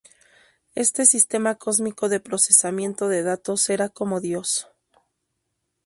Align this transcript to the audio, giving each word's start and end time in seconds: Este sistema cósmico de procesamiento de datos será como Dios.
Este 0.73 1.05
sistema 1.05 1.53
cósmico 1.59 2.09
de 2.09 2.19
procesamiento 2.19 3.07
de 3.07 3.21
datos 3.21 3.61
será 3.61 3.87
como 3.89 4.19
Dios. 4.19 4.67